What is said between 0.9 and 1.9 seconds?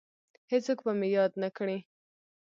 مې یاد نه کړي